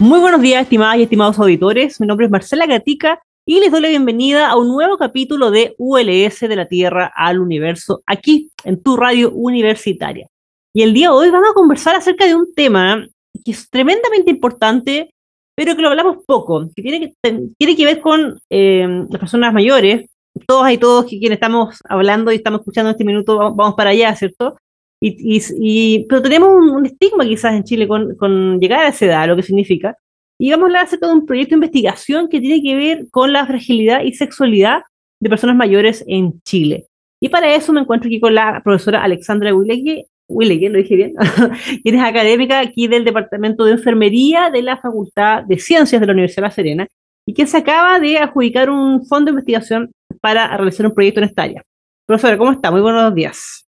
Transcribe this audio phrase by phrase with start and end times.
[0.00, 2.00] Muy buenos días, estimadas y estimados auditores.
[2.00, 5.74] Mi nombre es Marcela Gatica y les doy la bienvenida a un nuevo capítulo de
[5.76, 10.28] ULS de la Tierra al Universo, aquí en tu radio universitaria.
[10.72, 13.08] Y el día de hoy vamos a conversar acerca de un tema
[13.44, 15.10] que es tremendamente importante,
[15.56, 19.52] pero que lo hablamos poco, que tiene que, tiene que ver con eh, las personas
[19.52, 20.08] mayores,
[20.46, 23.90] todos y todos que quienes estamos hablando y estamos escuchando en este minuto, vamos para
[23.90, 24.56] allá, ¿cierto?
[25.00, 29.42] Y, pero tenemos un, estigma quizás en Chile con, llegar a esa edad, lo que
[29.42, 29.96] significa.
[30.40, 33.32] Y vamos a hablar acerca de un proyecto de investigación que tiene que ver con
[33.32, 34.82] la fragilidad y sexualidad
[35.20, 36.86] de personas mayores en Chile.
[37.20, 41.14] Y para eso me encuentro aquí con la profesora Alexandra Willegui, Willegui, lo dije bien,
[41.82, 46.12] quien es académica aquí del Departamento de Enfermería de la Facultad de Ciencias de la
[46.12, 46.86] Universidad de La Serena,
[47.26, 51.26] y que se acaba de adjudicar un fondo de investigación para realizar un proyecto en
[51.26, 51.62] esta área.
[52.06, 52.70] Profesora, ¿cómo está?
[52.70, 53.67] Muy buenos días.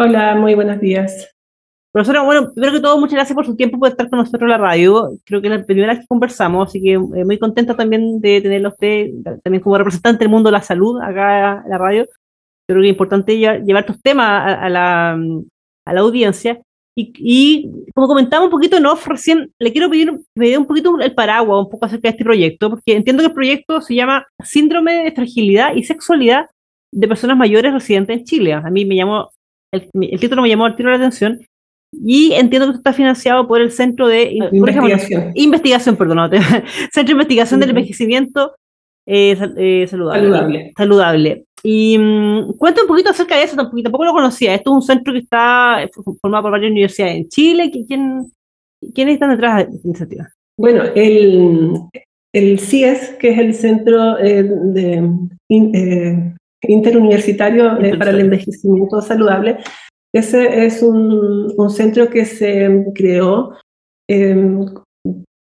[0.00, 1.28] Hola, muy buenos días.
[1.90, 4.50] Profesora, bueno, primero que todo, muchas gracias por su tiempo, por estar con nosotros en
[4.50, 5.10] la radio.
[5.24, 8.40] Creo que es la primera vez que conversamos, así que eh, muy contenta también de
[8.40, 9.10] tenerlo a usted,
[9.42, 12.06] también como representante del mundo de la salud acá en la radio.
[12.68, 15.18] Creo que es importante llevar, estos temas a, la,
[15.84, 16.60] a la audiencia.
[16.94, 20.66] Y, como comentamos un poquito en off, recién le quiero pedir que me dé un
[20.66, 23.96] poquito el paraguas un poco acerca de este proyecto, porque entiendo que el proyecto se
[23.96, 26.46] llama Síndrome de Fragilidad y Sexualidad
[26.92, 28.52] de Personas Mayores Residentes en Chile.
[28.52, 29.30] A mí me llamó
[29.72, 31.40] el, título me llamó al tiro la atención
[31.92, 35.32] y entiendo que está financiado por el Centro de Investigación.
[35.34, 36.30] investigación, perdón,
[36.92, 38.54] Centro de Investigación del Envejecimiento
[39.06, 41.44] eh, eh, saludable, saludable.
[41.62, 44.54] Y um, cuenta un poquito acerca de eso, tampoco, lo conocía.
[44.54, 45.88] Esto es un centro que está
[46.20, 47.70] formado por varias universidades en Chile.
[47.70, 48.26] ¿Quién,
[48.94, 50.28] ¿Quiénes están detrás de esta iniciativa?
[50.58, 51.80] Bueno, el,
[52.34, 59.58] el CIES, que es el Centro eh, de interuniversitario eh, para el envejecimiento saludable.
[60.12, 63.52] Ese es un, un centro que se creó
[64.08, 64.64] em,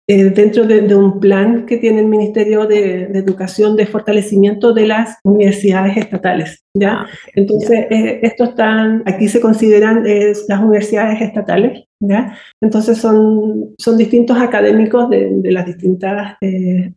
[0.08, 5.18] eh, dentro de, un plan que tiene el Ministerio de, Educación de fortalecimiento de las
[5.24, 6.64] universidades estatales.
[6.74, 7.02] ¿ya?
[7.02, 11.86] Ah, Entonces, eh, estos están, aquí se consideran las universidades estatales.
[12.00, 12.38] ¿ya?
[12.62, 16.36] Entonces, son, son distintos académicos de, de las distintas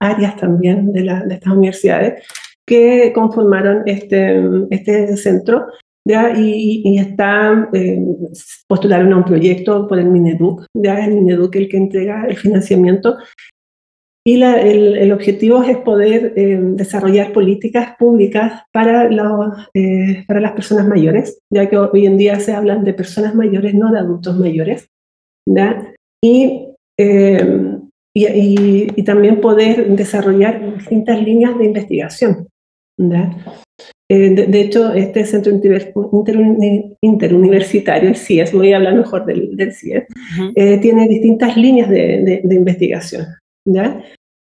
[0.01, 2.23] áreas también la, de estas universidades
[2.67, 5.67] que conformaron este, este centro
[6.07, 6.33] ¿ya?
[6.37, 8.01] y, y está, eh,
[8.67, 11.05] postularon a un proyecto por el Mineduc, ¿ya?
[11.05, 13.17] el Mineduc el que entrega el financiamiento.
[14.27, 20.41] Y la, el, el, objetivo es poder eh, desarrollar políticas públicas para, los, eh, para
[20.41, 23.99] las personas mayores, ya que hoy en día se hablan de personas mayores, no de
[23.99, 24.89] adultos mayores.
[25.47, 25.93] ¿ya?
[26.23, 27.79] Y eh,
[28.17, 32.49] y, y, y, también poder desarrollar distintas líneas de investigación.
[34.11, 35.51] Eh, de, hecho, este centro
[37.01, 40.05] interuniversitario, el CIES, voy a hablar mejor del, del CIES,
[40.55, 43.27] eh, tiene distintas líneas de, de, investigación.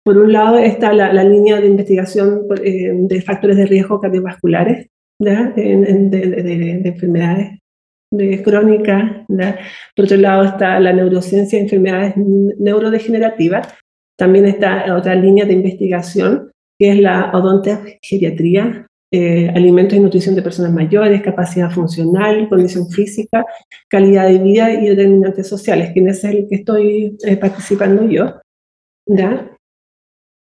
[0.05, 4.89] Por un lado está la, la línea de investigación eh, de factores de riesgo cardiovasculares,
[5.19, 7.59] en, de, enfermedades
[8.45, 9.27] crónicas.
[9.97, 13.75] Por otro lado está la neurociencia de enfermedades neurodegenerativas.
[14.19, 20.43] También está otra línea de investigación que es la odontogeriatría, eh, alimentos y nutrición de
[20.43, 23.47] personas mayores, capacidad funcional, condición física,
[23.89, 28.41] calidad de vida y determinantes sociales, que es el que estoy eh, participando yo.
[29.07, 29.57] ¿ya?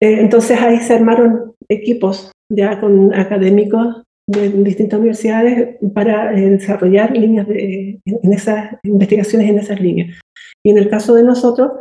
[0.02, 7.48] Eh, entonces ahí se armaron equipos ya con académicos de distintas universidades para desarrollar líneas
[7.48, 10.20] de, en esas investigaciones en esas líneas.
[10.64, 11.72] Y en el caso de nosotros,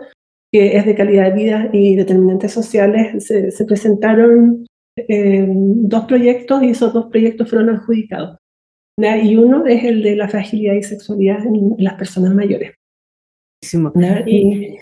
[0.52, 4.66] que es de calidad de vida y determinantes sociales, se, presentaron
[4.96, 8.38] eh, dos proyectos y esos dos proyectos fueron adjudicados.
[8.98, 12.74] Y uno es el de la fragilidad y sexualidad en, las personas mayores.
[14.26, 14.76] Y,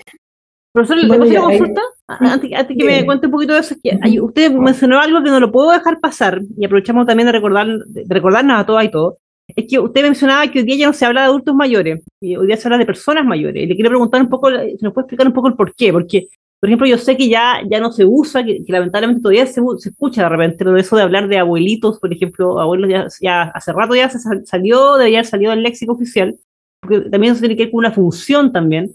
[0.72, 1.80] Profesor, ¿le bueno, una consulta?
[2.06, 5.52] Antes, que me cuente un poquito de eso, que usted mencionó algo que no lo
[5.52, 9.14] puedo dejar pasar, y aprovechamos también de, recordar, de recordarnos a todas y todos,
[9.56, 12.36] es que usted mencionaba que hoy día ya no se habla de adultos mayores, y
[12.36, 13.62] hoy día se habla de personas mayores.
[13.62, 15.92] Y le quiero preguntar un poco, si nos puede explicar un poco el por qué,
[15.92, 16.28] porque,
[16.60, 19.88] por ejemplo, yo sé que ya, ya no se usa, que, lamentablemente todavía se, se,
[19.88, 23.94] escucha de repente, pero eso de hablar de abuelitos, por ejemplo, abuelos ya, hace rato
[23.94, 26.38] ya se salió, debería haber salido del léxico oficial,
[26.80, 28.94] porque también eso tiene que ver con una función también.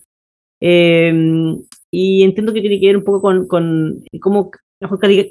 [0.62, 1.14] Eh,
[1.92, 4.52] y entiendo que tiene que ver un poco con, con cómo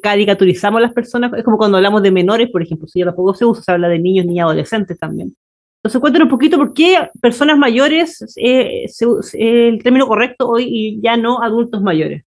[0.03, 1.33] caricaturizamos a las personas.
[1.37, 3.89] Es como cuando hablamos de menores, por ejemplo, si ya tampoco se usa, se habla
[3.89, 5.35] de niños, niñas, adolescentes también.
[5.79, 9.03] Entonces, cuéntanos un poquito por qué personas mayores eh, es
[9.35, 12.25] el término correcto hoy y ya no adultos mayores.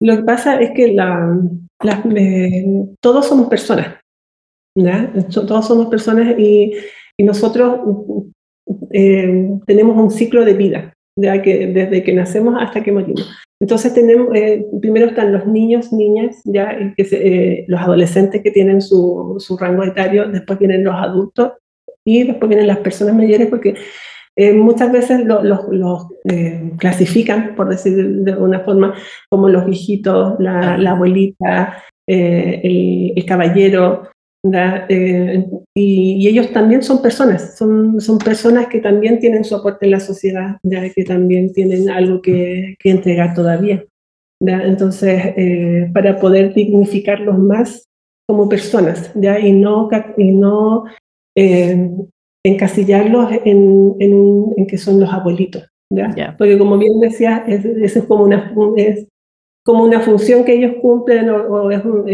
[0.00, 1.40] Lo que pasa es que la,
[3.00, 3.96] todos somos personas,
[5.32, 6.72] Todos somos personas y,
[7.16, 7.80] y nosotros
[8.92, 13.45] eh, tenemos un ciclo de vida que desde que nacemos hasta que morimos.
[13.60, 18.82] Entonces tenemos, eh, primero están los niños, niñas, ya que eh, los adolescentes que tienen
[18.82, 21.52] su, su, rango etario, después vienen los adultos
[22.04, 23.74] y después vienen las personas mayores porque
[24.36, 26.06] eh, muchas veces los los
[26.78, 28.94] clasifican, por decir de alguna forma,
[29.30, 34.10] como los viejitos, la, la abuelita, el, el, caballero,
[34.54, 39.92] eh, y, ellos también son personas, son, son personas que también tienen su aporte en
[39.92, 43.84] la sociedad, ya que también tienen algo que, que entregar todavía.
[44.40, 47.84] Entonces, eh, para poder dignificarlos más
[48.28, 49.38] como personas, ¿ya?
[49.38, 50.84] y no, y no
[51.36, 51.90] eh,
[52.44, 55.66] encasillarlos en, en, en, que son los abuelitos.
[55.90, 56.34] ¿ya?
[56.36, 59.06] Porque como bien decía, es, es, como una, es
[59.64, 62.04] como una función que ellos cumplen o, o es un,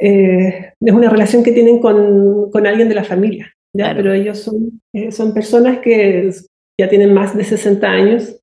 [0.00, 3.94] eh, es una relación que tienen con, con alguien de la familia, ¿ya?
[3.94, 6.30] pero ellos son, eh, son personas que
[6.80, 8.40] ya tienen más de 60 años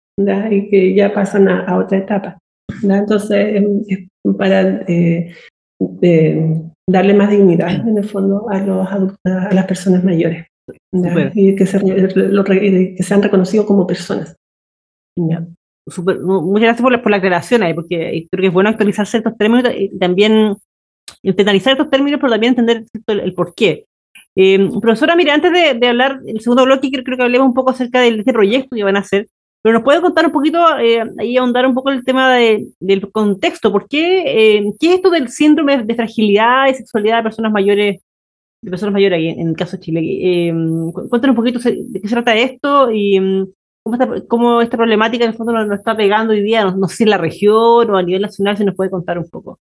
[0.51, 2.37] y que ya pasan a, otra etapa.
[2.83, 4.07] Entonces, es
[4.37, 5.33] para eh,
[6.89, 8.87] darle más dignidad, en el fondo, a, los
[9.25, 10.45] a las personas mayores
[11.33, 14.35] y que, se, que sean reconocidos como personas.
[15.17, 15.47] muchas
[15.87, 19.71] gracias por la, por la aclaración ahí, porque creo que es bueno actualizarse estos términos
[19.75, 20.55] y también
[21.21, 23.85] internalizar estos términos, pero también entender el, por qué.
[24.35, 27.99] Eh, profesora, mire, antes de, hablar el segundo bloque, creo, que hablemos un poco acerca
[27.99, 29.27] de este proyecto que van a hacer,
[29.61, 33.71] pero nos puede contar un poquito, eh, ahí ahondar un poco el tema del contexto,
[33.71, 38.01] ¿por qué, eh, qué es esto del síndrome de fragilidad y sexualidad de personas mayores,
[38.61, 40.01] de personas mayores ahí, en, el caso de Chile?
[40.03, 40.53] Eh,
[41.09, 43.19] cuéntanos un poquito de qué se trata esto y
[43.83, 46.87] cómo esta, cómo esta problemática en el fondo nos, está pegando hoy día, no, no
[46.87, 49.59] sé en la región o a nivel nacional, si nos puede contar un poco.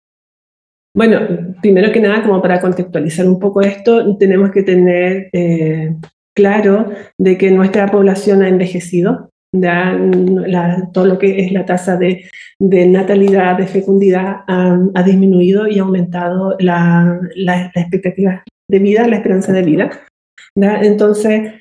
[0.94, 1.20] Bueno,
[1.62, 5.96] primero que nada, como para contextualizar un poco esto, tenemos que tener eh,
[6.36, 9.98] claro de que nuestra población ha envejecido, ya
[10.92, 12.28] todo lo que es la tasa de,
[12.60, 17.20] natalidad, de fecundidad ha, disminuido y ha aumentado la,
[17.74, 19.90] expectativa de vida, la esperanza de vida.
[20.54, 21.54] Entonces,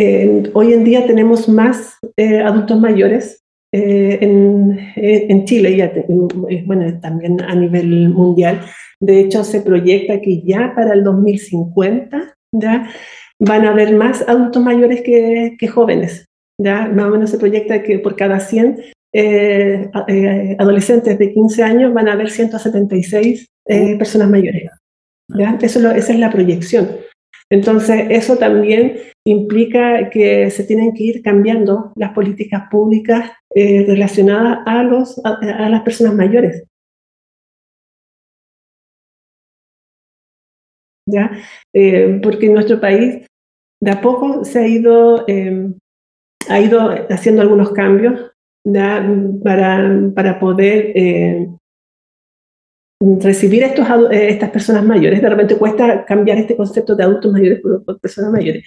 [0.00, 5.80] eh, hoy en día tenemos más eh, adultos mayores eh, en, eh, en, Chile y
[5.82, 8.62] eh, bueno, también a nivel mundial.
[8.98, 12.88] De hecho, se proyecta que ya para el 2050 ya
[13.38, 16.24] van a haber más adultos mayores que, que jóvenes.
[16.58, 18.80] Ya más o menos se proyecta que por cada 100
[20.58, 23.46] adolescentes de 15 años van a haber 176
[23.98, 24.70] personas mayores.
[25.28, 25.58] ¿ya?
[25.60, 26.88] Eso esa es la proyección.
[27.50, 34.58] Entonces, eso también implica que se tienen que ir cambiando las políticas públicas eh, relacionadas
[34.66, 36.64] a, los, a, las personas mayores.
[41.06, 41.30] ¿Ya?
[41.74, 43.26] Eh, porque en nuestro país
[43.80, 45.72] de a poco se ha ido, eh,
[46.50, 48.30] ha ido haciendo algunos cambios
[49.42, 50.92] Para, para poder
[53.00, 55.22] recibir estos, eh, estas personas mayores.
[55.22, 58.64] De repente cuesta cambiar este concepto de adultos mayores por, personas mayores.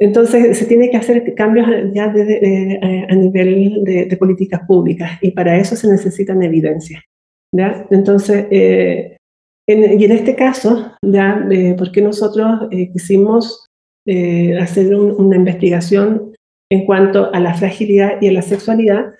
[0.00, 5.56] Entonces se tiene que hacer cambios ya eh, a nivel de, políticas públicas y para
[5.56, 7.02] eso se necesitan evidencias.
[7.90, 9.16] Entonces, eh,
[9.66, 13.66] y en este caso, ya, porque nosotros quisimos
[14.06, 16.32] hacer una investigación
[16.70, 19.14] en cuanto a la fragilidad y a la sexualidad,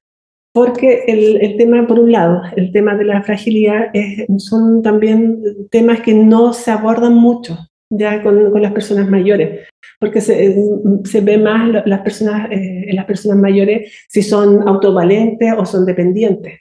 [0.59, 6.01] porque el, tema, por un lado, el tema de la fragilidad es, son también temas
[6.01, 7.57] que no se abordan mucho
[7.91, 10.57] ya con, con las personas mayores, porque se,
[11.05, 16.61] se ve más las personas, eh, las personas mayores si son autovalentes o son dependientes.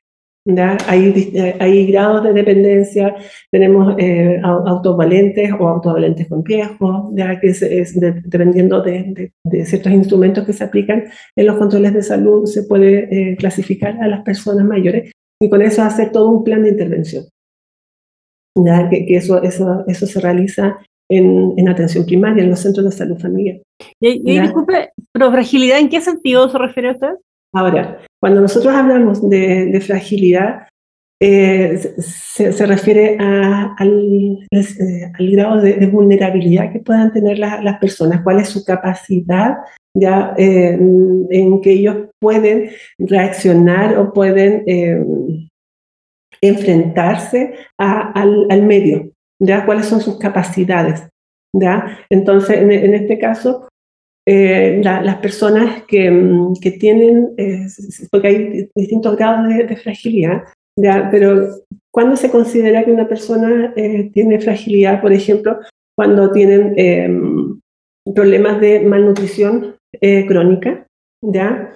[0.88, 3.16] Hay, hay grados de dependencia,
[3.52, 7.38] tenemos eh, autovalentes o autovalentes con riesgo, ¿ya?
[7.40, 9.34] que es, dependiendo de,
[9.66, 11.04] ciertos instrumentos que se aplican
[11.36, 15.12] en los controles de salud, se puede eh, clasificar a las personas mayores
[15.42, 17.26] y con eso hacer todo un plan de intervención.
[18.56, 18.90] ¿ya?
[18.90, 20.78] Que, eso, eso, eso se realiza
[21.10, 23.60] en, en, atención primaria, en los centros de salud familiar.
[24.00, 27.16] Y, disculpe, pero fragilidad, ¿en qué sentido se refiere usted?
[27.58, 30.68] Ahora, cuando nosotros hablamos de, fragilidad,
[31.20, 34.48] eh, se, refiere eh, al,
[35.32, 39.56] grado de, vulnerabilidad que puedan tener las personas, cuál es su capacidad
[39.96, 40.78] ya eh,
[41.32, 44.64] en que ellos pueden reaccionar o pueden
[46.40, 49.10] enfrentarse al, medio,
[49.42, 51.08] ya cuáles son sus capacidades.
[51.54, 51.98] ¿ya?
[52.12, 53.68] Entonces, en, en este caso,
[54.30, 57.66] eh, las personas que, mm, que tienen, eh,
[58.12, 60.44] porque hay distintos grados de, fragilidad,
[60.78, 61.08] ¿ya?
[61.10, 61.48] pero
[61.92, 65.00] ¿cuándo se considera que una persona eh, tiene fragilidad?
[65.00, 65.60] Por ejemplo,
[65.96, 67.62] cuando tienen em,
[68.14, 69.78] problemas de malnutrición
[70.28, 70.86] crónica,
[71.24, 71.72] ¿ya?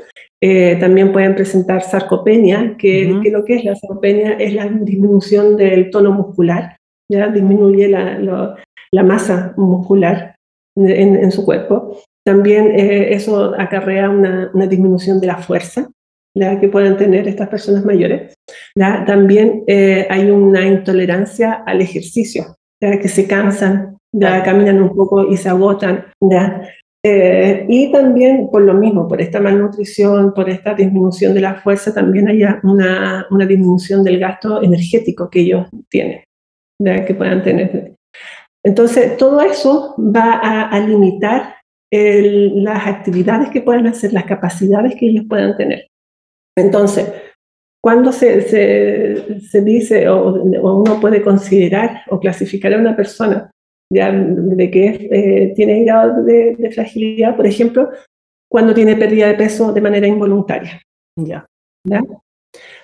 [0.80, 5.90] también pueden presentar sarcopenia, que, que, lo que es la sarcopenia es la disminución del
[5.90, 6.76] tono muscular,
[7.10, 7.30] ¿ya?
[7.30, 8.58] disminuye la,
[8.92, 10.36] la masa muscular
[10.76, 11.98] en, en, su cuerpo.
[12.24, 15.90] También eh, eso acarrea una, disminución de la fuerza
[16.34, 18.34] que pueden tener estas personas mayores.
[18.76, 25.50] También eh, hay una intolerancia al ejercicio, que se cansan, caminan un poco y se
[25.50, 26.06] agotan.
[27.04, 31.94] Eh, y también por lo mismo, por esta malnutrición, por esta disminución de la fuerza,
[31.94, 36.24] también hay una, una disminución del gasto energético que ellos tienen,
[36.80, 37.96] que puedan tener.
[38.64, 41.56] Entonces, todo eso va a, a limitar
[41.92, 45.88] las actividades que puedan hacer, las capacidades que ellos puedan tener.
[46.58, 47.12] Entonces,
[47.84, 48.42] cuando se,
[49.40, 53.50] se, dice o, uno puede considerar o clasificar a una persona
[53.92, 57.90] ya de que eh, tiene grado de, fragilidad, por ejemplo,
[58.50, 60.82] cuando tiene pérdida de peso de manera involuntaria.
[61.18, 61.46] Ya.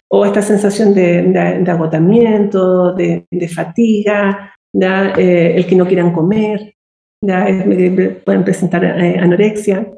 [0.10, 6.74] O esta sensación de, agotamiento, de, fatiga, eh, el que no quieran comer,
[7.20, 9.92] pueden presentar eh, anorexia.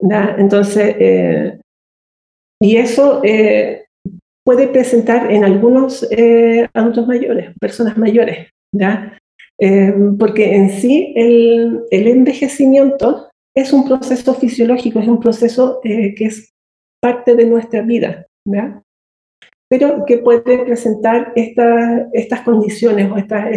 [0.00, 1.60] Entonces, eh,
[2.60, 3.86] y eso eh,
[4.44, 6.08] puede presentar en algunos
[6.74, 8.48] adultos mayores, personas mayores,
[10.18, 16.52] porque en sí el, el, envejecimiento es un proceso fisiológico, es un proceso que es
[17.00, 18.26] parte de nuestra vida,
[19.68, 23.50] pero que puede presentar estas condiciones o estas,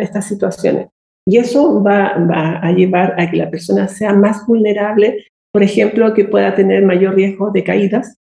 [0.00, 0.88] estas situaciones.
[1.26, 6.24] Y eso va, a llevar a que la persona sea más vulnerable, por ejemplo, que
[6.24, 8.18] pueda tener mayor riesgo de caídas,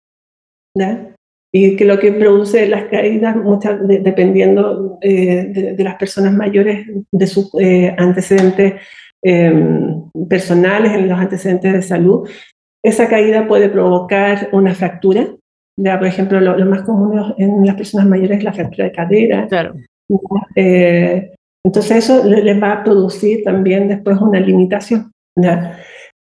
[1.55, 7.27] y que lo que produce las caídas, muchas, dependiendo eh, de, las personas mayores, de
[7.27, 8.75] sus eh, antecedentes
[9.23, 12.29] em, personales, en los antecedentes de salud,
[12.83, 15.29] esa caída puede provocar una fractura.
[15.79, 19.47] Ya, por ejemplo, lo, más común en las personas mayores es la fractura de cadera.
[19.49, 19.75] Claro.
[21.65, 25.13] Eh, entonces eso les va a producir también después una limitación.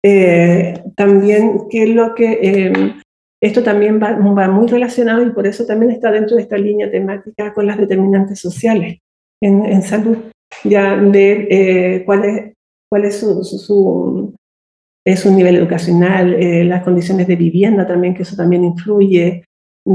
[0.05, 3.01] Eh, también, que es lo que em,
[3.43, 4.17] esto también va,
[4.49, 8.41] muy relacionado y por eso también está dentro de esta línea temática con las determinantes
[8.41, 8.99] sociales
[9.41, 10.19] en, salud,
[10.65, 12.53] ya de eh, cuál es,
[12.91, 14.35] cuál es su, su,
[15.07, 19.45] es su nivel educacional, eh, las condiciones de vivienda también, que eso también influye,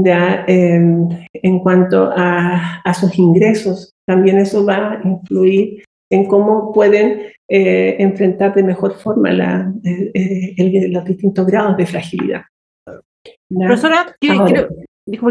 [0.02, 6.72] ya, em, en cuanto a, a, sus ingresos, también eso va a influir en cómo
[6.72, 10.10] pueden eh, enfrentar de mejor forma la, eh,
[10.56, 12.42] eh, los distintos grados de fragilidad.
[13.48, 14.46] Profesora, quiero,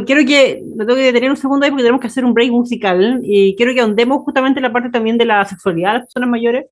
[0.06, 2.52] quiero, que, me tengo que detener un segundo ahí porque tenemos que hacer un break
[2.52, 6.30] musical y quiero que ahondemos justamente la parte también de la sexualidad de las personas
[6.30, 6.66] mayores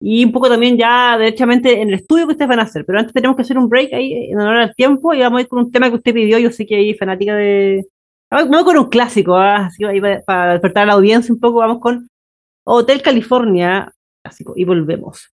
[0.00, 2.84] y un poco también ya derechamente en el estudio que ustedes van a hacer.
[2.86, 5.42] Pero antes tenemos que hacer un break ahí en honor al tiempo y vamos a
[5.42, 6.38] ir con un tema que usted pidió.
[6.38, 7.84] Yo sé que hay fanática de,
[8.30, 9.66] Vamos con un clásico, ¿ah?
[9.66, 9.82] así
[10.26, 12.10] para despertar a la audiencia un poco, vamos con
[12.64, 13.90] Hotel California,
[14.22, 15.32] clásico, y volvemos.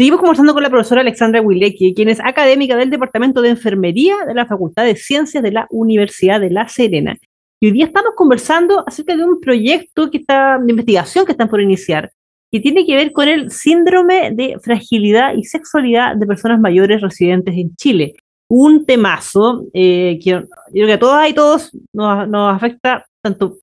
[0.00, 4.32] Seguimos conversando con la profesora Alexandra Wilecki, quien es académica del Departamento de Enfermería de
[4.32, 7.18] la Facultad de Ciencias de la Universidad de La Serena.
[7.60, 11.50] Y hoy día estamos conversando acerca de un proyecto que está, de investigación que están
[11.50, 12.12] por iniciar,
[12.50, 17.54] que tiene que ver con el síndrome de fragilidad y sexualidad de personas mayores residentes
[17.54, 18.14] en Chile.
[18.48, 23.58] Un temazo eh, que yo creo que a todas y todos nos, nos afecta tanto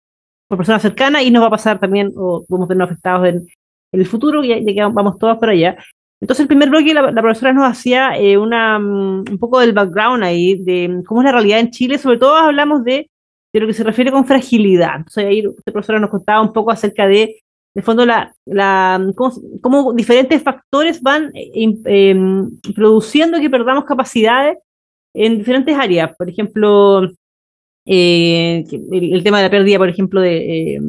[0.48, 3.48] por personas cercanas y nos va a pasar también, o a vernos afectados en,
[3.92, 5.78] en el futuro, ya, ya que vamos todos para allá.
[6.20, 10.24] Entonces, el primer bloque, la, profesora nos hacía eh, una, um, un poco del background
[10.24, 11.98] ahí, de cómo es la realidad en Chile.
[12.00, 13.10] Sobre todo hablamos de,
[13.54, 14.96] de lo que se refiere con fragilidad.
[14.98, 17.40] Entonces, ahí la profesora nos contaba un poco acerca de,
[17.76, 22.16] de fondo, la, la, cómo, cómo diferentes factores van eh, eh,
[22.76, 24.58] produciendo que perdamos capacidades
[25.14, 26.16] en diferentes áreas.
[26.18, 27.04] Por ejemplo,
[27.86, 30.80] el, el, tema de la pérdida, por ejemplo, de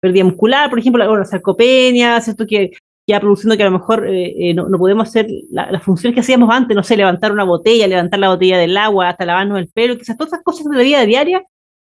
[0.00, 2.46] pérdida muscular, por ejemplo, la, la sarcopenia, ¿cierto?
[2.46, 2.72] Que
[3.06, 6.14] ya produciendo que a lo mejor eh, eh, no, no, podemos hacer las la funciones
[6.14, 9.58] que hacíamos antes, no sé, levantar una botella, levantar la botella del agua, hasta lavarnos
[9.58, 11.42] el pelo, quizás todas esas cosas de la vida diaria,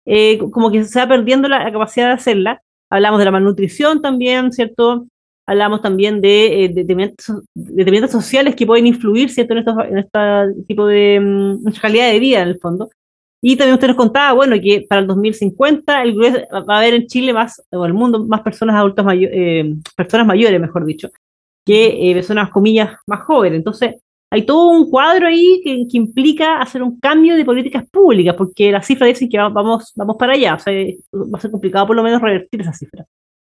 [0.05, 2.63] eh, como que se va perdiendo la, capacidad de hacerla.
[2.91, 5.07] Hablamos de la malnutrición también, ¿cierto?
[5.47, 11.19] Hablamos también de determinantes sociales que pueden influir, ¿cierto?, en, estos, en este tipo de
[11.21, 12.91] um, calidad de vida, en el fondo.
[13.41, 17.07] Y también usted nos contaba, bueno, que para el 2050 el va a haber en
[17.07, 21.09] Chile más, o el mundo, más personas adultas mayores, eh, personas mayores, mejor dicho,
[21.65, 23.59] que eh, personas, comillas, más jóvenes.
[23.59, 23.95] Entonces,
[24.31, 28.73] hay todo un cuadro ahí que, que, implica hacer un cambio de políticas públicas, porque
[28.73, 30.73] las cifras dicen que vamos, vamos para allá, o sea,
[31.15, 33.07] va a ser complicado por lo menos revertir esas cifras.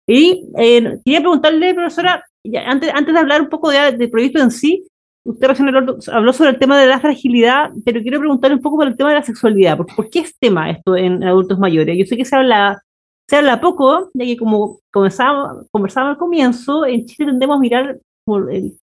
[0.06, 2.24] Y eh, quería preguntarle, profesora,
[2.66, 4.86] antes, antes de hablar un poco del de proyecto en sí,
[5.24, 8.86] usted recién habló sobre el tema de la fragilidad, pero quiero preguntarle un poco por
[8.86, 9.76] el tema de la sexualidad.
[9.76, 11.96] ¿Por, por qué es tema esto en adultos mayores?
[11.98, 12.82] Yo sé que se habla,
[13.28, 17.98] se habla poco, ya que como conversábamos, conversábamos al comienzo, en Chile tendemos a mirar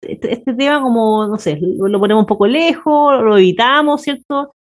[0.03, 4.55] este, este, tema como, no sé, lo ponemos un poco lejos, lo evitamos, ¿cierto?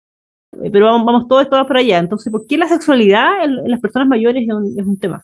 [0.61, 1.99] Eh, pero vamos, vamos todos, todos para allá.
[1.99, 5.23] Entonces, ¿por qué la sexualidad en, las personas mayores es un, es un, tema?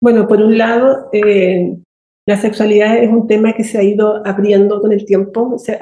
[0.00, 1.76] Bueno, por un lado, eh,
[2.26, 5.78] la sexualidad es un tema que se ha ido abriendo con el tiempo, se,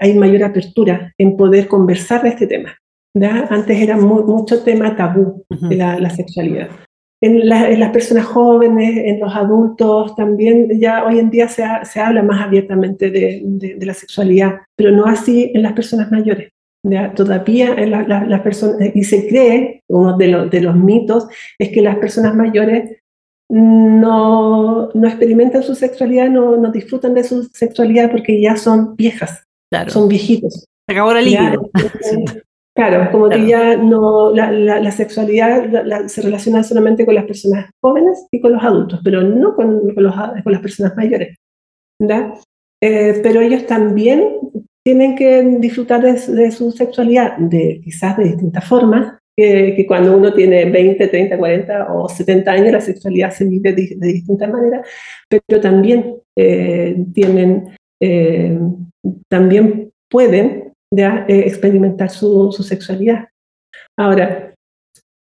[0.00, 2.76] hay mayor apertura en poder conversar de este tema.
[3.50, 6.68] Antes era mucho tema tabú de la, la sexualidad.
[7.20, 12.00] En, en, las personas jóvenes, en los adultos, también ya hoy en día se, se
[12.00, 16.52] habla más abiertamente de, de, de, la sexualidad, pero no así en las personas mayores.
[16.84, 17.12] ¿ya?
[17.14, 21.26] Todavía en la, la, las personas, y se cree, uno de, lo, de los mitos,
[21.58, 22.97] es que las personas mayores
[23.48, 29.44] no, no experimentan su sexualidad, no, no disfrutan de su sexualidad porque ya son viejas,
[29.70, 29.90] claro.
[29.90, 30.66] son viejitos.
[30.86, 31.70] Se acabó la líquido.
[32.76, 33.42] Claro, como claro.
[33.42, 38.28] que ya no, la, la, la sexualidad la, se relaciona solamente con las personas jóvenes
[38.30, 41.36] y con los adultos, pero no con, con, los, con las personas mayores.
[42.80, 44.38] Eh, pero ellos también
[44.84, 50.34] tienen que disfrutar de, de, su sexualidad, de, quizás de distintas formas, que, cuando uno
[50.34, 54.84] tiene 20, 30, 40 o 70 años, la sexualidad se vive de, de distintas maneras,
[55.28, 57.68] pero también eh, tienen,
[58.02, 58.58] eh,
[59.30, 63.28] también pueden de eh, experimentar su, sexualidad.
[63.96, 64.54] Ahora,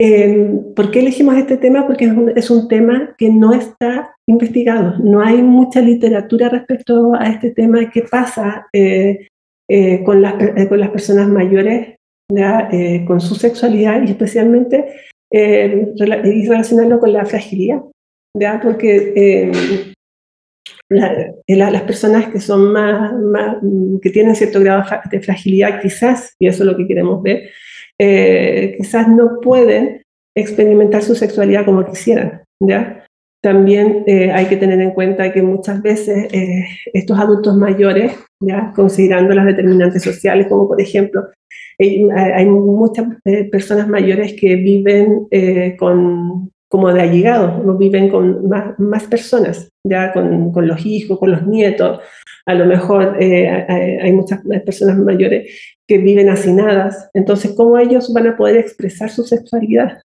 [0.00, 1.86] eh, ¿por qué elegimos este tema?
[1.86, 7.52] Porque es un, tema que no está investigado, no hay mucha literatura respecto a este
[7.52, 7.88] tema.
[7.88, 8.66] ¿Qué pasa
[10.04, 11.98] con las personas mayores,
[13.06, 14.94] con su sexualidad y especialmente
[15.30, 17.82] y relacionarlo con la fragilidad?
[18.38, 18.60] ¿ya?
[18.62, 19.52] Porque
[20.88, 23.56] la, la, las personas que son más, más,
[24.00, 27.50] que tienen cierto grado de fragilidad, quizás, y eso es lo que queremos ver,
[27.98, 30.02] eh, quizás no pueden
[30.36, 33.06] experimentar su sexualidad como quisieran, ¿ya?
[33.42, 38.72] También eh, hay que tener en cuenta que muchas veces eh, estos adultos mayores, ¿ya?
[38.72, 41.22] considerando las determinantes sociales, como por ejemplo,
[41.76, 45.26] hay, muchas eh, personas mayores que viven
[45.76, 51.32] con, como de allegados, no viven con más, personas, ya con, con, los hijos, con
[51.32, 51.98] los nietos.
[52.46, 57.10] A lo mejor hay muchas personas mayores que viven hacinadas.
[57.12, 60.00] Entonces, ¿cómo ellos van a poder expresar su sexualidad?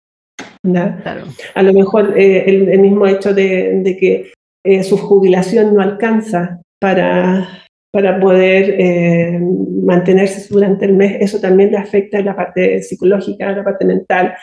[0.64, 1.26] Claro.
[1.56, 4.32] A lo mejor eh, el, el, mismo hecho de, de que
[4.66, 9.40] eh, su jubilación no alcanza para, para poder eh,
[9.84, 14.36] mantenerse durante el mes, eso también le afecta en la parte psicológica, la parte mental,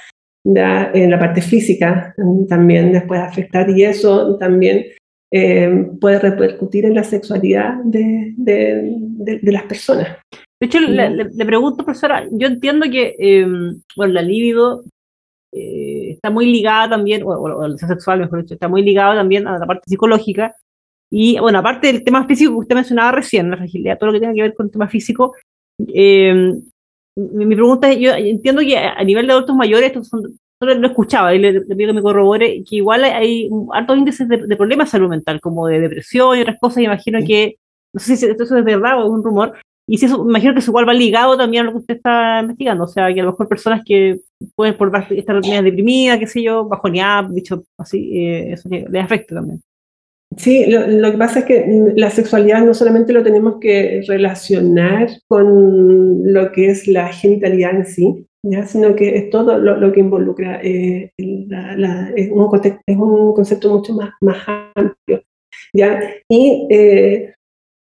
[0.45, 0.91] ¿ya?
[0.93, 2.15] en la parte física
[2.49, 4.85] también les puede afectar y eso también
[5.33, 10.19] eh, puede repercutir en la sexualidad de, de, de, de las personas.
[10.61, 13.47] De hecho, le, le, le, pregunto, profesora, yo entiendo que, eh,
[13.97, 14.83] bueno, la libido
[16.21, 19.59] está muy ligada también, o, o, el sexual, mejor dicho, está muy ligado también a
[19.59, 20.55] la parte psicológica.
[21.11, 24.21] Y bueno, aparte del tema físico que usted mencionaba recién, la fragilidad, todo lo que
[24.21, 25.35] tenga que ver con el tema físico,
[25.89, 26.53] eh,
[27.17, 30.23] mi, mi, pregunta es, yo entiendo que a nivel de adultos mayores, esto son,
[30.61, 33.99] solo lo escuchaba y le, le, pido que me corrobore, que igual hay, hay altos
[33.99, 37.57] índices de, de, problemas de salud mental, como de depresión y otras cosas, imagino que,
[37.93, 39.55] no sé si esto es verdad o es un rumor,
[39.89, 42.41] y si eso, imagino que eso igual va ligado también a lo que usted está
[42.43, 44.21] investigando, o sea, que a lo mejor personas que
[44.55, 49.61] pueden por estar deprimidas, qué sé yo, bajoneadas, dicho así, eh, eso les afecta también.
[50.37, 55.09] Sí, lo, lo, que pasa es que la sexualidad no solamente lo tenemos que relacionar
[55.27, 58.65] con lo que es la genitalidad en sí, ¿ya?
[58.65, 62.97] sino que es todo lo, lo que involucra, eh, la, la, es, un concepto, es,
[62.97, 64.39] un concepto, mucho más, más
[64.77, 65.23] amplio.
[65.73, 66.01] ¿ya?
[66.29, 67.35] Y, eh,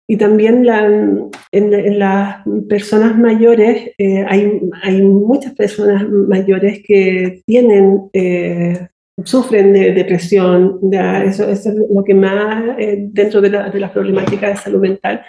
[0.09, 7.41] y también la, en, en, las personas mayores, eh, hay, hay muchas personas mayores que
[7.45, 8.87] tienen eh,
[9.23, 10.79] sufren de depresión,
[11.25, 14.79] eso, eso, es lo que más, eh, dentro de la, de la, problemática de salud
[14.79, 15.21] mental,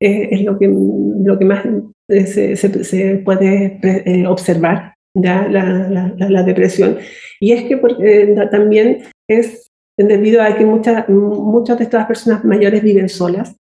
[0.00, 1.64] eh, es lo que, lo que más
[2.08, 6.98] eh, se, se, se, puede eh, observar, ya, la, la, depresión.
[7.40, 12.82] Y es que porque, también es debido a que muchas, muchas de estas personas mayores
[12.82, 13.56] viven solas,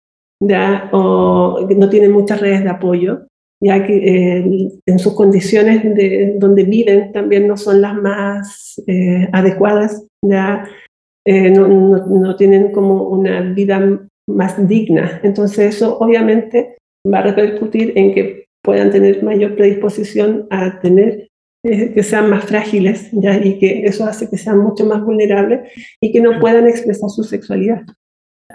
[0.42, 3.26] ya, o no tienen muchas redes de apoyo,
[3.62, 9.28] ya que eh, en sus condiciones de donde viven también no son las más eh,
[9.32, 10.64] adecuadas, ya
[11.26, 15.20] eh, no, no, no, tienen como una vida más digna.
[15.22, 16.76] Entonces eso obviamente
[17.06, 21.28] va a repercutir en que puedan tener mayor predisposición a tener
[21.62, 25.70] eh, que sean más frágiles ya y que eso hace que sean mucho más vulnerables
[26.00, 27.82] y que no puedan expresar su sexualidad.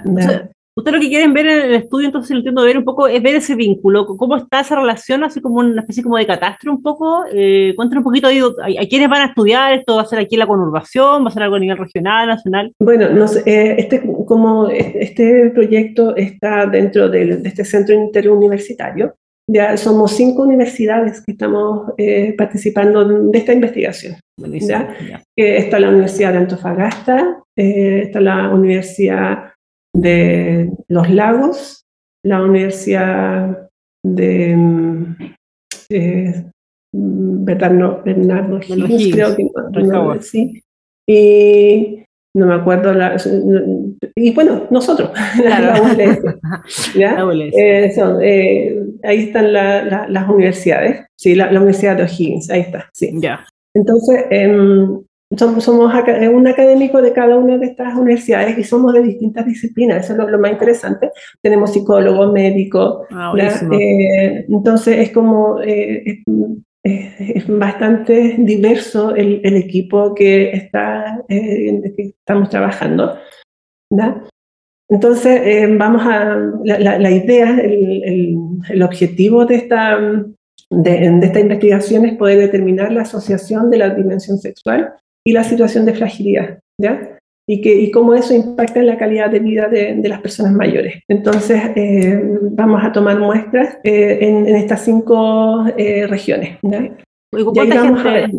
[0.05, 0.49] ¿ya?
[0.77, 3.23] Ustedes lo que quieren ver en el estudio, entonces lo entiendo ver un poco, es
[3.23, 6.83] ver ese vínculo, cómo está esa relación, así como una especie como de catástrofe un
[6.83, 7.23] poco.
[7.33, 10.19] Eh, cuéntanos un poquito ahí, a, a, quiénes van a estudiar, esto va a ser
[10.19, 12.73] aquí en la conurbación, va a ser algo a nivel regional, nacional.
[12.81, 13.05] Bueno,
[13.45, 19.15] eh, este, como este proyecto está dentro de, de este centro interuniversitario,
[19.47, 24.15] Ya somos cinco universidades que estamos eh, participando de esta investigación.
[24.37, 24.95] ¿ya?
[25.37, 29.54] Eh, está la Universidad de Antofagasta, eh, está la Universidad
[29.95, 31.85] de Los Lagos,
[32.23, 33.69] la Universidad
[34.03, 35.15] de mm,
[35.89, 36.45] eh,
[36.91, 40.61] Bernardo, Bernardo Higgins, creo que no, sí.
[41.07, 42.03] Y
[42.35, 43.15] no me acuerdo, la,
[44.15, 45.11] y bueno, nosotros,
[45.43, 47.17] la, ULS, ¿ya?
[47.53, 53.11] Eh, son, eh, ahí están las universidades, sí, la, Universidad de O'Higgins, ahí está, sí.
[53.15, 53.45] Ya.
[53.73, 55.01] Entonces, em,
[55.37, 55.93] somos, somos
[56.33, 60.29] un académico de cada una de estas universidades y somos de distintas disciplinas, eso es
[60.29, 61.11] lo, más interesante.
[61.41, 66.19] Tenemos psicólogos, médicos, Ah, eh, entonces es como, eh, es,
[67.19, 73.17] es bastante diverso el, el equipo que, está, eh, que estamos trabajando.
[73.89, 74.23] ¿ya?
[74.89, 78.37] Entonces, eh, vamos a, la, la, la idea, el, el,
[78.69, 80.29] el, objetivo de esta, de,
[80.69, 84.93] de, esta investigación es poder determinar la asociación de la dimensión sexual
[85.27, 87.17] y la situación de fragilidad, ¿ya?
[87.47, 90.53] Y, que, y cómo eso impacta en la calidad de vida de, de las personas
[90.53, 91.03] mayores.
[91.07, 92.19] Entonces, eh,
[92.51, 96.57] vamos a tomar muestras eh, en, en, estas cinco eh, regiones.
[96.63, 96.89] ¿ya?
[97.31, 98.31] ¿Cuánta gente,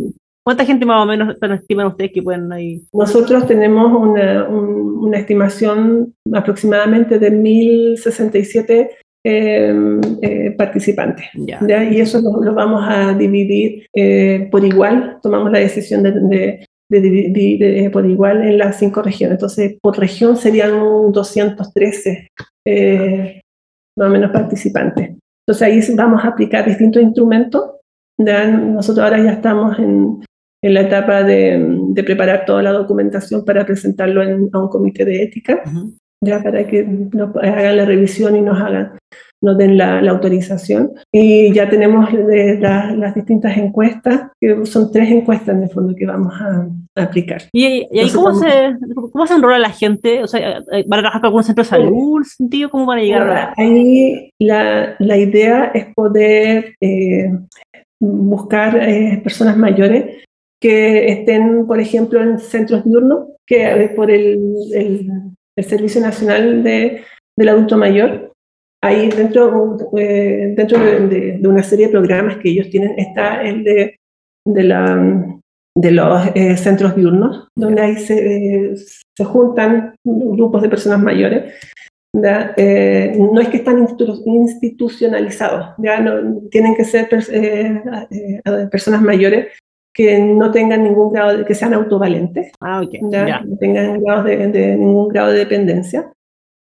[0.44, 2.82] ¿Cuánta gente más o menos estiman ustedes que pueden ahí?
[2.92, 8.90] Nosotros tenemos una, un, una estimación aproximadamente de 1.067
[9.28, 9.74] eh,
[10.22, 11.26] eh, participantes.
[11.34, 11.58] Ya.
[11.66, 11.82] ¿ya?
[11.82, 15.18] Y eso lo, lo, vamos a dividir eh, por igual.
[15.20, 19.36] Tomamos la decisión de, de, de dividir eh, por igual en las cinco regiones.
[19.36, 20.72] Entonces, por región serían
[21.12, 22.28] 213
[22.64, 23.40] eh,
[23.96, 25.16] más o menos participantes.
[25.46, 27.72] Entonces, ahí vamos a aplicar distintos instrumentos.
[28.18, 28.46] ¿ya?
[28.46, 30.24] Nosotros ahora ya estamos en,
[30.62, 35.04] en la etapa de, de, preparar toda la documentación para presentarlo en, a un comité
[35.04, 35.62] de ética.
[35.66, 38.98] Uh -huh ya para que nos hagan la revisión y nos hagan
[39.42, 40.92] nos den la, la autorización.
[41.12, 45.94] Y ya tenemos de, la, las distintas encuestas, que son tres encuestas en el fondo
[45.94, 47.42] que vamos a, a aplicar.
[47.52, 48.46] ¿Y, y ahí cómo, se,
[49.12, 50.22] cómo se enrola la gente?
[50.22, 52.22] O sea, ¿Van a trabajar con algún centro de salud?
[52.24, 52.70] ¿Sentido?
[52.70, 57.30] ¿Cómo van a llegar a Ahí la, la idea es poder eh,
[58.00, 60.24] buscar eh, personas mayores
[60.60, 64.38] que estén, por ejemplo, en centros diurnos, que por el,
[64.74, 65.10] el
[65.56, 67.02] el Servicio Nacional de,
[67.36, 68.32] del Adulto Mayor.
[68.82, 73.42] Ahí dentro, eh, dentro de, de, de, una serie de programas que ellos tienen está
[73.42, 73.96] el de,
[74.46, 75.40] de, la,
[75.74, 81.54] los eh, centros diurnos, donde ahí se, eh, se, juntan grupos de personas mayores.
[82.56, 83.86] Eh, no es que están
[84.24, 87.30] institucionalizados, ya no, tienen que ser pers
[88.70, 89.48] personas mayores
[89.92, 93.00] que no tengan ningún grado de, que sean autovalentes, ah, okay.
[93.10, 93.26] ¿ya?
[93.26, 93.40] Yeah.
[93.44, 96.10] no tengan grado de, de, ningún grado de dependencia.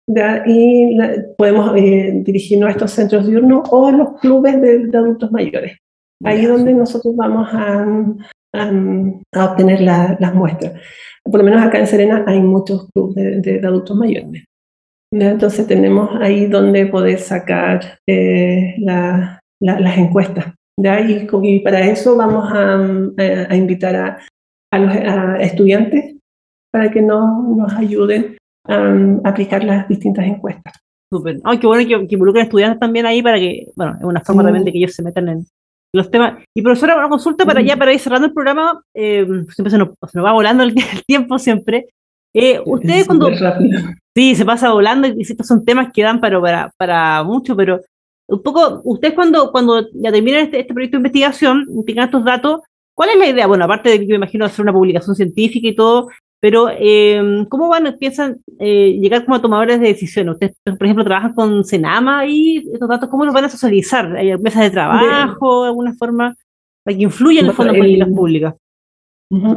[0.07, 0.43] ¿Ya?
[0.45, 5.31] Y la, podemos eh, dirigirnos a estos centros diurnos o los clubes de, de adultos
[5.31, 5.77] mayores.
[6.23, 7.85] Ahí es donde nosotros vamos a,
[8.55, 8.71] a,
[9.33, 10.73] a obtener la, las muestras.
[11.23, 14.43] Por lo menos acá en Serena hay muchos clubes de, de adultos mayores.
[15.13, 15.31] ¿ya?
[15.31, 20.53] Entonces tenemos ahí donde poder sacar eh, la, la, las encuestas.
[20.79, 20.99] ¿ya?
[21.01, 24.19] Y, y, para eso vamos a, a, a invitar a,
[24.71, 26.15] a, los a estudiantes
[26.71, 30.73] para que no, nos ayuden a, aplicar las distintas encuestas.
[31.11, 31.39] Súper.
[31.43, 34.41] Ay, qué bueno que, que involucren estudiantes también ahí para que, bueno, es una forma
[34.41, 34.45] sí.
[34.47, 35.45] también de que ellos se metan en
[35.93, 36.43] los temas.
[36.53, 39.89] Y profesora, una consulta para ya, para ir cerrando el programa, eh, siempre se nos,
[39.89, 41.87] se nos va volando el, el tiempo siempre.
[42.33, 43.29] Eh, ustedes cuando...
[44.15, 47.81] Sí, se pasa volando y estos son temas que dan para, para, para mucho, pero
[48.27, 52.61] un poco, ustedes cuando, cuando ya terminan este, este proyecto de investigación, tengan estos datos,
[52.95, 53.45] ¿cuál es la idea?
[53.47, 57.69] Bueno, aparte de que me imagino hacer una publicación científica y todo, pero eh, ¿cómo
[57.69, 60.33] van, piensan eh, llegar como tomadores de decisiones?
[60.33, 64.15] Ustedes, por ejemplo, trabajan con Senama y estos datos, ¿cómo los van a socializar?
[64.15, 66.35] ¿Hay mesas de trabajo, de alguna forma,
[66.83, 68.55] para que influya en el fondo en políticas públicas?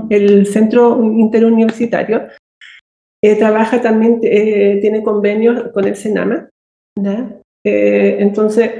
[0.09, 2.29] El Centro Interuniversitario
[3.23, 6.49] eh, trabaja también, eh, tiene convenios con el Senama.
[7.65, 8.73] Eh, entonces,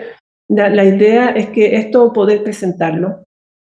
[0.49, 3.25] la, la, idea es que esto poder presentarlo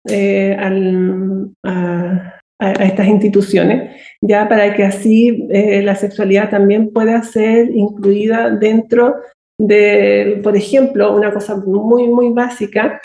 [0.08, 7.22] eh, al, a, a, estas instituciones, ya para que así eh, la sexualidad también pueda
[7.22, 9.16] ser incluida dentro
[9.58, 13.00] de, por ejemplo, una cosa muy, muy básica,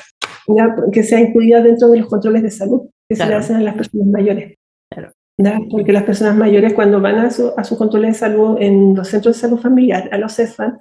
[0.47, 3.29] ya, que sea incluida dentro de los controles de salud que claro.
[3.29, 4.55] se le hacen a las personas mayores.
[4.91, 5.11] Claro.
[5.37, 5.59] ¿ya?
[5.69, 9.07] Porque las personas mayores cuando van a su, a su control de salud en los
[9.07, 10.79] centros de salud familiar, a los CEFAN,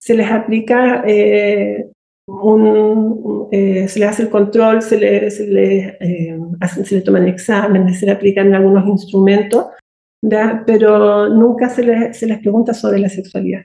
[0.00, 1.90] se les aplica eh,
[2.26, 7.00] un, eh, se les hace el control, se le, se le, eh, hacen, se le
[7.02, 9.66] toman exámenes, se le aplican algunos instrumentos,
[10.22, 10.64] ¿ya?
[10.66, 13.62] pero nunca se, le, se les pregunta sobre la sexualidad.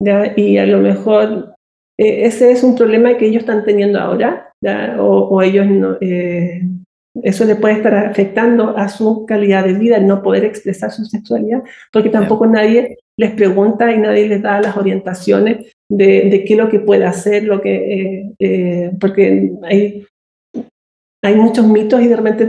[0.00, 0.32] ¿ya?
[0.36, 1.54] Y a lo mejor
[1.98, 4.52] eh, ese es un problema que ellos están teniendo ahora,
[4.98, 6.62] O, ellos no, eh,
[7.22, 11.04] eso le puede estar afectando a su calidad de vida, el no poder expresar su
[11.04, 16.58] sexualidad, porque tampoco nadie les pregunta y nadie les da las orientaciones de, qué es
[16.58, 20.06] lo que puede hacer, lo que, eh, porque hay,
[21.22, 22.46] hay muchos mitos y de repente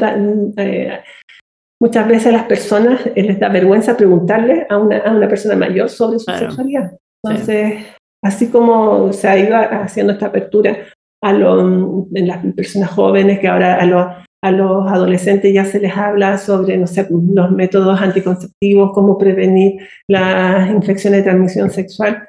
[1.81, 5.89] muchas veces a las personas les da vergüenza preguntarle a una, a una persona mayor
[5.89, 6.97] sobre su sexualidad.
[7.23, 7.85] Entonces,
[8.23, 10.77] así como se ha ido haciendo esta apertura
[11.23, 14.05] a las personas jóvenes, que ahora a los,
[14.43, 19.81] a los adolescentes ya se les habla sobre, no sé, los métodos anticonceptivos, cómo prevenir
[20.07, 22.27] las infecciones de transmisión sexual,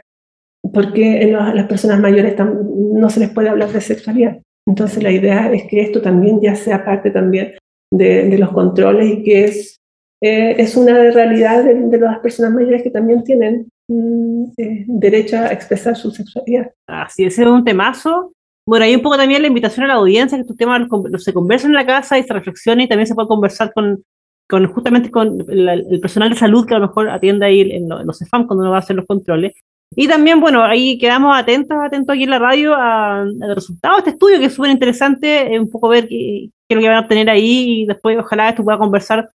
[0.77, 4.43] porque en las personas mayores no se les puede hablar de sexualidad.
[4.69, 7.55] Entonces la idea es que esto también ya sea parte también
[7.91, 9.79] de, los controles y que es,
[10.23, 15.39] eh, es una realidad de, de, las personas mayores que también tienen mm, eh, derecho
[15.39, 16.71] a expresar su sexualidad.
[16.87, 18.35] Así es, es un temazo.
[18.69, 21.33] Bueno, hay un poco también la invitación a la audiencia, que estos temas los, se
[21.33, 24.05] conversan en la casa y se reflexiona y también se puede conversar con,
[24.47, 28.19] con justamente con el personal de salud que a lo mejor atiende ahí en, los
[28.19, 29.55] CEFAM cuando uno va a hacer los controles.
[29.95, 34.11] Y también, bueno, ahí quedamos atentos, atentos aquí en la radio al resultado de este
[34.11, 37.01] estudio, que es súper interesante, un poco ver qué, qué es lo que van a
[37.01, 39.29] obtener ahí y después ojalá esto pueda conversar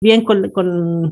[0.00, 0.50] bien con,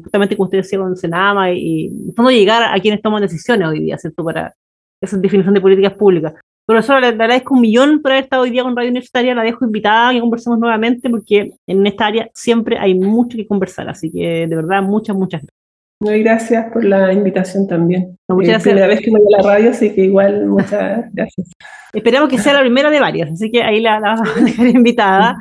[0.03, 4.25] justamente con ustedes, con Senama y, y llegar a quienes toman decisiones hoy día, ¿cierto?
[4.25, 4.55] Para
[5.01, 6.35] esa definición de políticas públicas.
[6.67, 9.65] Profesora, le, agradezco un millón por haber estado hoy día con Radio Universitaria, la dejo
[9.65, 14.47] invitada que conversemos nuevamente porque en esta área siempre hay mucho que conversar, así que
[14.49, 15.56] de verdad muchas, muchas gracias.
[16.01, 18.19] Muy gracias por la invitación también.
[18.29, 18.63] muchas gracias.
[18.63, 21.49] primera vez que me voy a la radio, así que igual muchas gracias.
[21.93, 24.67] Esperamos que sea la primera de varias, así que ahí la, la vamos a dejar
[24.67, 25.39] invitada.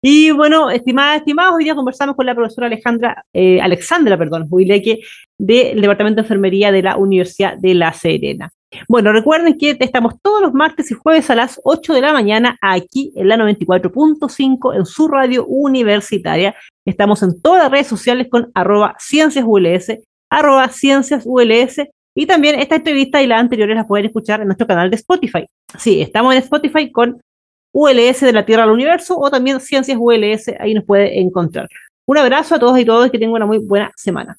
[0.00, 5.00] Y bueno, estimadas, estimados, hoy día conversamos con la profesora Alejandra, eh, Alexandra, perdón, Huileque,
[5.36, 8.50] del Departamento de Enfermería de la Universidad de La Serena.
[8.86, 12.58] Bueno, recuerden que estamos todos los martes y jueves a las 8 de la mañana
[12.60, 16.54] aquí en la 94.5 en su radio universitaria.
[16.84, 19.92] Estamos en todas las redes sociales con arroba cienciasuls,
[20.30, 21.78] arroba cienciasuls
[22.14, 25.46] y también esta entrevista y las anteriores las pueden escuchar en nuestro canal de Spotify.
[25.78, 27.20] Sí, estamos en Spotify con
[27.72, 31.68] ULS de la Tierra al Universo o también Ciencias ULS, ahí nos puede encontrar.
[32.06, 34.36] Un abrazo a todos y todas y que tengan una muy buena semana.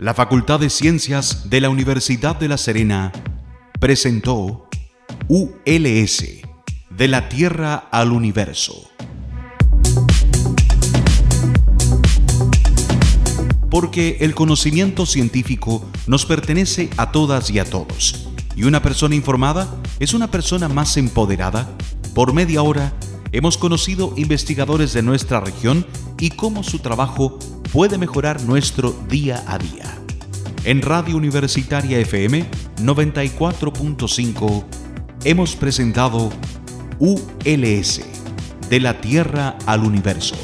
[0.00, 3.12] La Facultad de Ciencias de la Universidad de La Serena
[3.78, 4.66] presentó
[5.28, 6.24] ULS
[6.88, 8.88] de la Tierra al Universo.
[13.70, 18.28] porque el conocimiento científico nos pertenece a todas y a todos.
[18.56, 19.68] Y una persona informada
[20.00, 21.70] es una persona más empoderada.
[22.14, 22.92] Por media hora
[23.32, 25.86] hemos conocido investigadores de nuestra región
[26.20, 27.38] y cómo su trabajo
[27.72, 29.96] puede mejorar nuestro día a día.
[30.64, 32.44] En Radio Universitaria FM
[32.76, 34.64] 94.5
[35.24, 36.30] hemos presentado
[36.98, 38.02] ULS,
[38.68, 40.36] de la Tierra al Universo.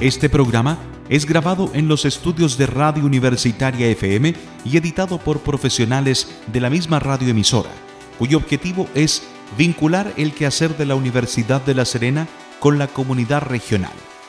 [0.00, 0.78] Este programa
[1.08, 4.34] es grabado en los estudios de Radio Universitaria FM
[4.64, 7.70] y editado por profesionales de la misma radioemisora,
[8.18, 9.22] cuyo objetivo es
[9.56, 12.28] vincular el quehacer de la Universidad de La Serena
[12.60, 13.92] con la comunidad regional,